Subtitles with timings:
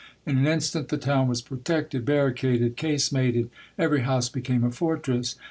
[0.25, 3.51] In an instant the town was protected, barricaded, casemated.
[3.77, 5.35] Every house became a fortress.